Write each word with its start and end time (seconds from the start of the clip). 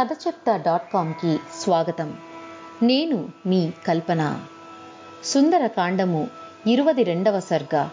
కథ 0.00 0.08
చెప్తా 0.26 0.56
డాట్ 0.56 0.92
కామ్కి 0.92 1.38
స్వాగతం. 1.60 2.14
నేను 2.82 3.28
మీ 3.46 3.72
కల్పన. 3.86 4.40
సుందరకాండము 5.24 6.28
ఇరువది 6.66 7.02
రెండవ 7.04 7.40
సర్గ. 7.40 7.88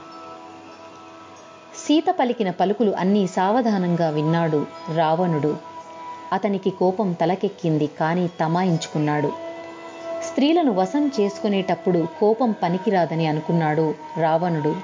సీత 1.78 2.04
పలికిన 2.20 2.52
పలుకులు 2.52 2.92
అన్నీ 2.92 3.28
సావధానంగా 3.28 4.10
విన్నాడు 4.10 4.66
రావణుడు. 4.96 5.58
అతనికి 6.34 6.70
కోపం 6.70 7.14
తలకెక్కింది 7.14 7.88
కానీ 7.88 8.30
తమాయించుకున్నాడు. 8.40 9.34
స్త్రీలను 10.24 10.74
వశం 10.74 11.12
చేసుకునేటప్పుడు 11.20 12.08
కోపం 12.20 12.56
పనికిరాదని 12.64 13.28
అనుకున్నాడు 13.28 13.94
రావణుడు. 14.20 14.76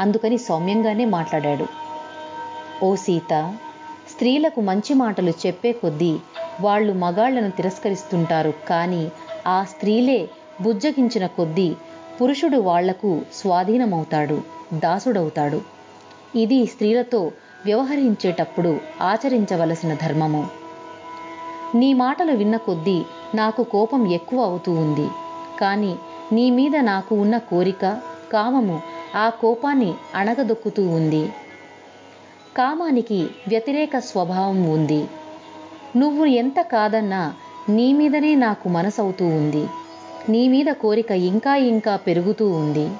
అందుకని 0.00 0.38
సౌమ్యంగానే 0.38 1.04
మాట్లాడాడు. 1.04 1.66
ఓ 2.84 2.94
సీత 2.94 3.56
స్త్రీలకు 4.18 4.60
మంచి 4.60 4.94
మాటలు 4.94 5.30
చెప్పే 5.30 5.72
కొద్దీ 5.72 6.16
వాళ్ళు 6.60 6.92
మగాళ్ళను 6.92 7.50
తిరస్కరిస్తుంటారు. 7.50 8.52
కానీ 8.68 9.10
ఆ 9.46 9.64
స్త్రీలే 9.64 10.28
బుజ్జగించిన 10.60 11.26
కొద్దీ 11.26 11.76
పురుషుడు 12.20 12.56
వాళ్ళకు 12.56 13.20
స్వాధీనమవుతాడు 13.32 14.42
దాసుడవుతాడు. 14.74 15.60
ఇది 16.36 16.66
స్త్రీలతో 16.66 17.32
వ్యవహరించేటప్పుడు 17.66 18.80
ఆచరించవలసిన 19.00 19.94
ధర్మము. 19.94 20.46
నీ 21.74 21.92
మాటలు 21.92 22.32
విన్న 22.32 22.56
కొద్దీ 22.56 23.02
నాకు 23.34 23.62
కోపం 23.62 24.12
ఎక్కువ 24.12 24.40
అవుతూ 24.40 24.72
ఉంది. 24.72 25.08
కానీ 25.60 25.96
నీ 26.32 26.50
మీద 26.50 26.76
నాకు 26.76 27.14
ఉన్న 27.14 27.38
కోరిక 27.38 28.00
కామము 28.32 28.82
ఆ 29.16 29.28
కోపాన్ని 29.28 29.94
అణగదొక్కుతూ 30.14 30.88
ఉంది. 30.88 31.32
కామానికి 32.58 33.26
వ్యతిరేక 33.48 33.98
స్వభావం 33.98 34.70
ఉంది. 34.70 35.08
నువ్వు 35.96 36.24
ఎంత 36.24 36.60
కాదన్నా 36.60 37.34
నీ 37.68 37.92
మీదనే 37.92 38.34
నాకు 38.34 38.68
మనసవుతూ 38.68 39.26
ఉంది. 39.26 39.66
నీ 40.28 40.48
మీద 40.48 40.66
కోరిక 40.66 41.10
ఇంకా 41.10 41.56
ఇంకా 41.56 41.96
పెరుగుతూ 41.96 42.50
ఉంది. 42.50 42.90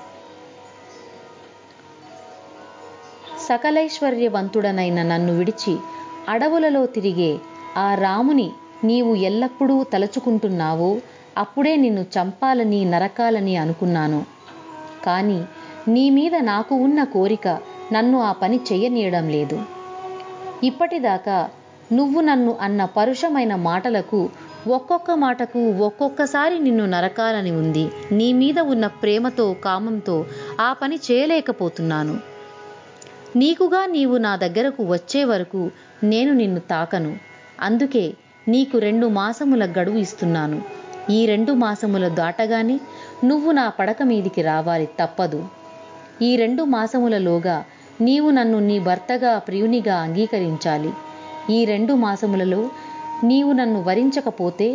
సకలైశ్వర్యవంతుడనైన 3.47 5.03
నన్ను 5.03 5.39
విడిచి 5.39 5.77
అడవులలో 6.29 6.87
తిరిగే 6.87 7.39
ఆ 7.77 7.95
రాముని 7.95 8.51
నీవు 8.85 9.15
ఎల్లప్పుడూ 9.15 9.85
తలుచుకుంటున్నావో 9.85 10.97
అప్పుడే 11.39 11.77
నిన్ను 11.77 12.03
చంపాలని 12.03 12.85
నరకాలని 12.85 13.57
అనుకున్నాను. 13.57 14.25
కానీ 15.07 15.45
నీ 15.89 16.11
మీద 16.11 16.37
నాకు 16.37 16.75
ఉన్న 16.75 17.05
కోరిక 17.05 17.78
నన్ను 17.93 18.21
ఆ 18.21 18.33
పని 18.33 18.61
చెయ్యనీయడం 18.73 19.29
లేదు. 19.29 19.63
ఇప్పటిదాకా 20.65 21.51
నువ్వు 21.93 22.21
నన్ను 22.21 22.57
అన్న 22.61 22.85
పరుషమైన 22.85 23.55
మాటలకు 23.55 24.31
ఒక్కొక్క 24.69 25.11
మాటకు 25.11 25.71
ఒక్కొక్కసారి 25.71 26.59
నిన్ను 26.59 26.87
నరకాలని 26.87 27.51
ఉంది. 27.51 27.91
నీ 28.13 28.33
మీద 28.33 28.59
ఉన్న 28.59 28.87
ప్రేమతో 28.87 29.55
కామంతో 29.65 30.27
ఆ 30.61 30.73
పని 30.73 30.99
చేయలేకపోతున్నాను. 31.11 32.19
నీకుగా 33.37 33.87
నీవు 33.87 34.17
నా 34.17 34.37
దగ్గరకు 34.37 34.85
వచ్చే 34.85 35.25
వరకు 35.25 35.71
నేను 36.05 36.33
నిన్ను 36.33 36.61
తాకను. 36.61 37.17
అందుకే 37.61 38.15
నీకు 38.49 38.79
రెండు 38.79 39.07
మాసముల 39.07 39.65
గడువు 39.65 39.97
ఇస్తున్నాను. 39.97 40.63
ఈ 41.11 41.27
రెండు 41.27 41.53
మాసముల 41.53 42.09
దాటగానే 42.09 42.81
నువ్వు 43.25 43.53
నా 43.53 43.69
పడక 43.69 44.03
మీదికి 44.03 44.43
రావాలి 44.43 44.89
తప్పదు. 45.01 45.45
ఈ 46.23 46.37
రెండు 46.37 46.63
మాసములలోగా 46.63 47.65
నీవు 48.01 48.31
నన్ను 48.31 48.59
నీ 48.61 48.79
భర్తగా 48.79 49.39
ప్రియునిగా 49.39 49.97
అంగీకరించాలి. 49.97 50.93
ఈ 51.51 51.65
రెండు 51.65 51.93
మాసములలో 51.95 52.71
నీవు 53.25 53.53
నన్ను 53.53 53.83
వరించకపోతే 53.83 54.69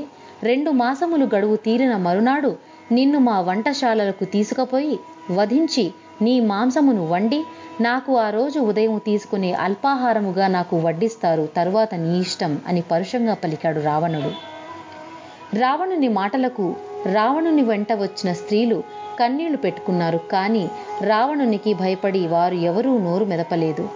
రెండు 0.43 0.71
మాసములు 0.71 1.25
గడువు 1.35 1.55
తీరిన 1.55 1.97
మరునాడు 1.97 2.51
నిన్ను 2.91 3.19
మా 3.19 3.39
వంటశాలలకు 3.39 4.25
తీసుకుపోయి 4.25 4.95
వధించి 5.31 5.85
నీ 6.21 6.39
మాంసమును 6.39 7.07
వండి 7.07 7.39
నాకు 7.81 8.17
ఆ 8.17 8.29
రోజు 8.29 8.59
ఉదయం 8.59 8.97
తీసుకునే 8.97 9.53
అల్పాహారముగా 9.53 10.47
నాకు 10.47 10.75
వడ్డిస్తారు. 10.79 11.45
తరువాత 11.55 11.95
నీ 11.95 12.19
ఇష్టం 12.19 12.61
అని 12.67 12.81
పరుషంగా 12.81 13.33
పలికాడు 13.33 13.79
రావణుడు. 13.79 14.31
రావణుని 15.57 16.07
మాటలకు 16.07 16.65
రావణుని 17.11 17.61
వెంట 17.61 17.93
వచ్చిన 17.93 18.33
స్త్రీలు 18.33 18.83
కన్నీళ్ళు 19.19 19.57
పెట్టుకున్నారు. 19.57 20.17
కానీ 20.17 20.69
రావణునికి 21.01 21.73
భయపడి 21.73 22.27
వారు 22.27 22.55
ఎవరూ 22.55 22.97
నోరు 22.97 23.25
మెదపలేదు. 23.25 23.89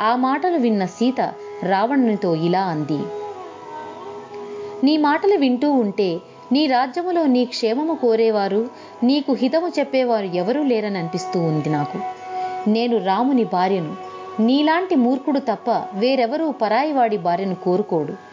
ఆ 0.00 0.16
మాటలు 0.16 0.56
విన్న 0.56 0.84
సీత 0.84 1.20
రావణునితో 1.62 2.34
ఇలా 2.34 2.60
అంది. 2.60 2.98
నీ 4.84 4.96
మాటలు 4.96 5.36
వింటూ 5.36 5.72
ఉంటే 5.72 6.20
నీ 6.52 6.66
రాజ్యములో 6.66 7.26
నీ 7.26 7.44
క్షేమము 7.44 7.94
కోరేవారు 7.94 8.68
నీకు 9.02 9.32
హితము 9.32 9.68
చెప్పేవారు 9.78 10.26
ఎవరూ 10.26 10.62
లేరని 10.62 10.98
అనిపిస్తూ 10.98 11.40
ఉంది 11.40 11.68
నాకు. 11.68 11.98
నేను 12.68 13.04
రాముని 13.04 13.44
భార్యను 13.44 13.96
నీలాంటి 14.40 14.94
మూర్ఖుడు 14.94 15.38
తప్ప 15.38 15.70
వేరెవరూ 15.94 16.50
పరాయివాడి 16.50 17.16
భార్యను 17.16 17.54
కోరుకోడు. 17.54 18.31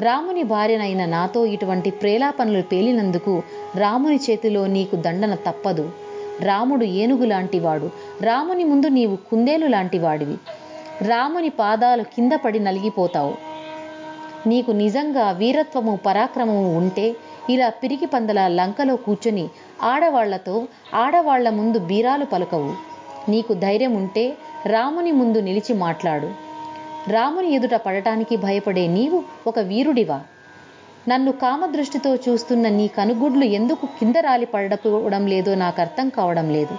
రాముని 0.00 0.42
భార్యనైన 0.42 1.04
నాతో 1.04 1.46
ఇటువంటి 1.46 1.90
ప్రేలాపనలు 1.90 2.62
పేలినందుకు 2.62 3.42
రాముని 3.76 4.16
చేతిలో 4.16 4.66
నీకు 4.66 4.96
దండన 4.96 5.34
తప్పదు. 5.34 5.92
రాముడు 6.40 6.84
ఏనుగు 6.84 7.26
లాంటివాడు. 7.26 7.90
రాముని 8.20 8.64
ముందు 8.64 8.86
నీవు 8.86 9.16
కుందేలు 9.16 9.66
లాంటివాడివి. 9.66 10.36
రాముని 11.04 11.48
పాదాలు 11.48 12.02
కింద 12.02 12.32
పడి 12.44 12.58
నలిగిపోతావు. 12.58 13.34
నీకు 14.48 14.70
నిజంగా 14.70 15.30
వీరత్వము 15.30 15.98
పరాక్రమము 16.06 16.76
ఉంటే 16.76 17.16
ఇలా 17.50 17.68
పిరికి 17.68 18.06
పందల 18.06 18.48
లంకలో 18.48 18.96
కూర్చొని 18.96 19.48
ఆడవాళ్ళతో 19.82 20.66
ఆడవాళ్ళ 20.94 21.50
ముందు 21.50 21.78
బీరాలు 21.78 22.24
పలకవు. 22.24 22.74
నీకు 23.28 23.52
ధైర్యం 23.52 23.94
ఉంటే 23.94 24.36
రాముని 24.66 25.12
ముందు 25.12 25.38
నిలిచి 25.38 25.74
మాట్లాడు. 25.74 26.49
రాముని 27.08 27.54
ఎదుట 27.54 27.74
పడటానికి 27.74 28.36
భయపడే 28.36 28.86
నీవు 28.86 29.24
ఒక 29.46 29.58
వీరుడివా? 29.58 30.20
నన్ను 31.08 31.32
కామదృష్టితో 31.32 32.14
చూస్తున్న 32.14 32.68
నీ 32.68 32.88
కనుగుడ్లు 32.88 33.44
ఎందుకు 33.44 33.86
కింద 33.86 34.14
రాలి 34.20 34.46
పడకపోవడం 34.46 35.26
లేదో 35.26 35.54
నాకు 35.54 35.80
అర్థం 35.80 36.08
కావడం 36.08 36.50
లేదు. 36.50 36.76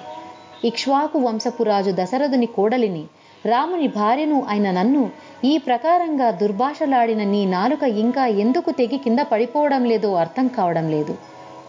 ఇక్ష్వాకు 0.66 1.20
వంశపురాజు 1.20 1.92
దశరథుని 1.92 2.46
కోడలిని 2.46 3.08
రాముని 3.46 3.88
భార్యను 3.88 4.46
అయిన 4.50 4.72
నన్ను 4.72 5.10
ఈ 5.46 5.58
ప్రకారంగా 5.58 6.32
దుర్భాషలాడిన 6.32 7.24
నీ 7.24 7.46
నాలుక 7.46 7.84
ఇంకా 7.84 8.28
ఎందుకు 8.28 8.72
తెగి 8.72 8.98
కింద 8.98 9.20
పడిపోవడం 9.20 9.86
లేదో 9.86 10.14
అర్థం 10.14 10.48
కావడం 10.48 10.90
లేదు. 10.90 11.18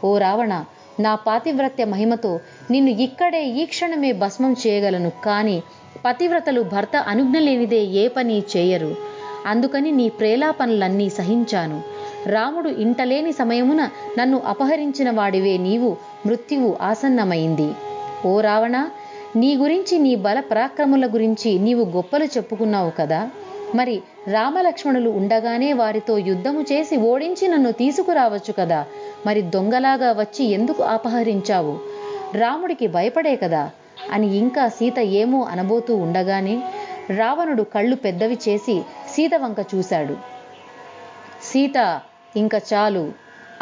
ఓ 0.04 0.18
రావణ 0.18 0.64
నా 1.00 1.14
పాతివ్రత్య 1.14 1.84
మహిమతో 1.84 2.40
నిన్ను 2.70 2.90
ఇక్కడే 2.90 3.44
ఈ 3.44 3.64
క్షణమే 3.64 4.12
భస్మం 4.12 4.56
చేయగలను 4.66 5.10
కానీ 5.24 5.62
పతివ్రతలు 6.04 6.62
భర్త 6.62 6.96
అనుజ్ఞ 6.96 7.38
లేనిదే 7.38 7.80
ఏ 7.80 8.08
పని 8.08 8.42
చేయరు. 8.56 8.96
అందుకని 9.46 9.90
నీ 9.90 10.08
ప్రేలాపనలన్నీ 10.08 11.08
సహించాను. 11.08 11.82
రాముడు 12.26 12.68
ఇంటలేని 12.68 13.32
సమయమున 13.32 13.88
నన్ను 14.18 14.42
అపహరించిన 14.46 15.10
వాడివే 15.10 15.56
నీవు. 15.56 15.96
మృత్యువు 16.26 16.76
ఆసన్నమైంది. 16.82 17.72
ఓ 18.26 18.40
రావణ 18.40 18.88
నీ 19.36 19.56
గురించి 19.56 19.98
నీ 19.98 20.14
బల 20.14 20.40
పరాక్రముల 20.40 21.06
గురించి 21.06 21.58
నీవు 21.58 21.84
గొప్పలు 21.84 22.24
చెప్పుకున్నావు 22.24 22.92
కదా. 22.98 23.30
మరి 23.74 24.02
రామలక్ష్మణులు 24.30 25.10
ఉండగానే 25.10 25.72
వారితో 25.72 26.18
యుద్ధము 26.18 26.62
చేసి 26.62 26.96
ఓడించి 26.96 27.48
నన్ను 27.48 27.72
తీసుకురావచ్చు 27.72 28.52
కదా. 28.52 28.84
మరి 29.26 29.42
దొంగలాగా 29.42 30.12
వచ్చి 30.12 30.44
ఎందుకు 30.44 30.82
అపహరించావు? 30.82 31.78
రాముడికి 32.34 32.86
భయపడే 32.86 33.36
కదా. 33.36 33.70
అని 34.10 34.36
ఇంకా 34.36 34.68
సీత 34.68 34.98
ఏమో 34.98 35.44
అనబోతూ 35.44 35.96
ఉండగానే 35.96 36.62
రావణుడు 37.16 37.62
కళ్ళు 37.62 37.96
పెద్దవి 37.96 38.38
చేసి 38.48 38.82
సీత 39.08 39.30
వంక 39.34 39.56
చూశాడు. 39.74 40.16
సీత 41.42 42.00
ఇంక 42.36 42.50
చాలు 42.54 43.12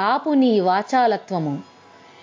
ఆపు 0.01 0.31
నీ 0.31 0.61
వాచాలత్వము. 0.61 1.59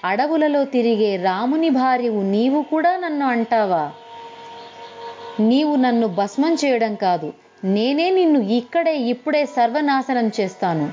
అడవులలో 0.06 0.63
తిరిగే 0.63 1.15
రాముని 1.15 1.69
భార్యవు 1.69 2.21
నీవు 2.21 2.62
కూడా 2.62 2.97
నన్ను 2.97 3.25
అంటావా? 3.25 3.91
నీవు 5.39 5.75
నన్ను 5.75 6.07
భస్మం 6.07 6.57
చేయడం 6.65 6.95
కాదు 6.95 7.33
నేనే 7.63 8.09
నిన్ను 8.09 8.39
ఇక్కడే 8.39 8.97
ఇప్పుడే 8.97 9.45
సర్వనాశనం 9.45 10.31
చేస్తాను. 10.39 10.91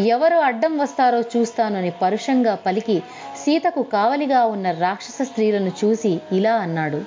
ఎవరు 0.00 0.36
అడ్డం 0.36 0.78
వస్తారో 0.78 1.20
చూస్తానని 1.20 1.90
పరుషంగా 1.90 2.54
పలికి 2.54 3.02
సీతకు 3.48 3.82
కావలిగా 3.92 4.40
ఉన్న 4.54 4.70
రాక్షస 4.80 5.18
స్త్రీలను 5.28 5.70
చూసి 5.80 6.10
ఇలా 6.38 6.54
అన్నాడు. 6.64 6.98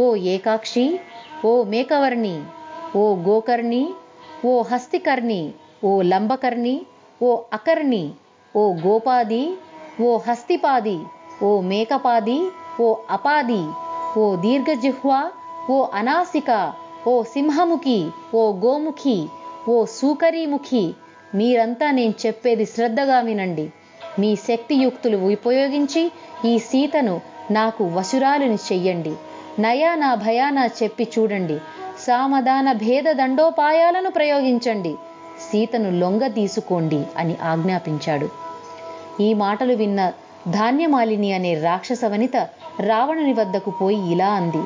ఓ 0.00 0.04
ఏకాక్షి 0.32 0.84
ఓ 1.50 1.52
మేకవర్ణి 1.72 2.34
ఓ 3.02 3.04
గోకర్ణి 3.28 3.80
ఓ 4.50 4.52
హస్తికర్ణి 4.70 5.40
ఓ 5.90 5.92
లంబకర్ణి 6.02 6.74
ఓ 7.22 7.30
అకర్ణి 7.52 8.02
ఓ 8.54 8.64
గోపాది 8.84 9.42
ఓ 10.08 10.10
హస్తిపాది 10.26 10.98
ఓ 11.48 11.60
మేకపాది 11.70 12.38
ఓ 12.86 12.88
అపాది 13.16 13.62
ఓ 14.22 14.36
దీర్ఘజిహ్వ 14.44 15.10
ఓ 15.76 15.80
అనాసిక 16.00 16.50
ఓ 17.12 17.16
సింహముఖి 17.34 18.00
ఓ 18.34 18.44
గోముఖి 18.66 19.18
ఓ 19.68 19.84
సూకరీముఖి 19.98 20.84
మీరంతా 21.34 21.90
నేను 21.90 22.14
చెప్పేది 22.26 22.66
శ్రద్ధగా 22.66 23.20
వినండి. 23.20 23.66
మీ 24.18 24.36
శక్తియుక్తులు 24.36 25.16
ఉపయోగించి 25.16 26.12
ఈ 26.44 26.58
సీతను 26.58 27.20
నాకు 27.50 27.84
వసురాలిని 27.84 28.54
చెయ్యండి. 28.54 29.14
నయానా 29.58 30.14
భయానా 30.14 30.66
చెప్పి 30.66 31.08
చూడండి. 31.18 31.60
సామధాన 31.98 32.72
భేద 32.72 33.04
దండోపాయాలను 33.12 34.10
ప్రయోగించండి. 34.10 34.94
సీతను 35.50 35.90
లొంగ 35.90 36.26
తీసుకోండి 36.26 37.04
అని 37.18 37.36
ఆజ్ఞాపించాడు. 37.42 38.28
ఈ 39.22 39.34
మాటలు 39.34 39.74
విన్న 39.74 40.12
ధాన్యమాలిని 40.48 41.32
అనే 41.32 41.54
రాక్షస 41.54 42.04
వనిత 42.04 42.36
రావణుని 42.80 43.32
వద్దకు 43.32 43.70
పోయి 43.70 44.12
ఇలా 44.12 44.28
అంది. 44.28 44.62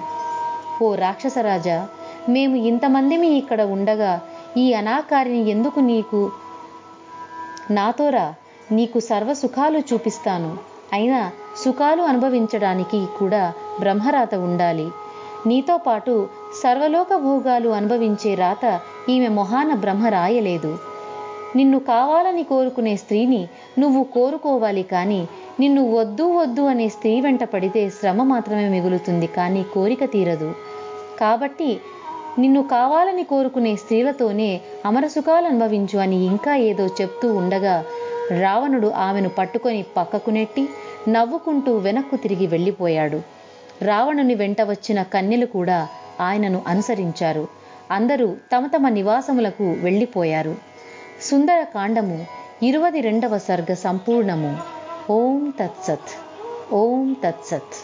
ఓ 0.85 0.95
రాక్షసరాజా 0.95 1.89
మేము 2.29 2.57
ఇంతమందిమి 2.57 3.29
ఇక్కడ 3.29 3.63
ఉండగా 3.63 4.21
ఈ 4.57 4.73
అనాకారిని 4.73 5.51
ఎందుకు 5.51 5.81
నీకు? 5.81 6.33
నాతోరా 7.71 8.35
నీకు 8.73 9.01
సర్వ 9.01 9.33
సుఖాలు 9.33 9.79
చూపిస్తాను. 9.79 10.57
అయినా 10.93 11.31
సుఖాలు 11.65 12.03
అనుభవించడానికి 12.03 13.07
కూడా 13.19 13.53
బ్రహ్మరాత 13.81 14.35
ఉండాలి. 14.35 14.89
నీతో 15.47 15.77
పాటు 15.77 16.29
సర్వలోక 16.63 17.15
భోగాలు 17.15 17.69
అనుభవించే 17.69 18.35
రాత 18.35 18.81
ఈమె 19.09 19.29
మొహాన 19.29 19.75
బ్రహ్మ 19.75 20.07
రాయలేదు. 20.07 20.79
నిన్ను 21.57 21.79
కావాలని 21.79 22.43
కోరుకునే 22.43 22.97
స్త్రీని 22.97 23.49
నువ్వు 23.79 24.05
కోరుకోవాలి 24.05 24.83
కానీ 24.83 25.29
నిన్ను 25.61 25.95
వద్దు 25.95 26.23
వద్దు 26.23 26.63
అనే 26.63 26.89
స్త్రీ 26.89 27.21
వెంట 27.21 27.45
పడితే 27.45 27.91
శ్రమ 27.91 28.23
మాత్రమే 28.23 28.69
మిగులుతుంది 28.69 29.27
కానీ 29.27 29.67
కోరిక 29.75 30.05
తీరదు. 30.05 30.55
కాబట్టి 31.21 31.81
నిన్ను 32.39 32.63
కావాలని 32.63 33.23
కోరుకునే 33.23 33.77
స్త్రీలతోనే 33.77 34.61
అమరసుఖాలు 34.87 35.47
అనుభవించు 35.47 35.99
అని 35.99 36.25
ఇంకా 36.25 36.57
ఏదో 36.57 36.87
చెప్తూ 36.87 37.35
ఉండగా 37.35 37.85
రావణుడు 38.31 38.89
ఆమెను 38.89 39.29
పట్టుకొని 39.29 39.85
పక్కకు 39.97 40.31
నెట్టి 40.31 40.69
నవ్వుకుంటూ 41.09 41.77
వెనక్కు 41.77 42.17
తిరిగి 42.17 42.47
వెళ్ళిపోయాడు. 42.47 43.23
రావణుని 43.83 44.35
వెంట 44.35 44.63
వచ్చిన 44.63 45.03
కన్యలు 45.03 45.47
కూడా 45.47 45.89
ఆయనను 46.21 46.63
అనుసరించారు. 46.67 47.49
అందరూ 47.91 48.37
తమ 48.57 48.67
తమ 48.67 48.89
నివాసములకు 48.89 49.65
వెళ్ళిపోయారు. 49.65 50.57
సుందరకాండము 51.23 52.27
ఇరువది 52.63 53.01
రెండవ 53.01 53.39
సర్గ 53.39 53.75
సంపూర్ణము. 53.75 54.59
ఓం 55.11 55.53
తత్సత్. 55.61 56.25
ఓం 56.75 57.17
తత్సత్. 57.25 57.77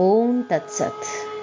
ఓం 0.00 0.44
తత్సత్. 0.52 1.33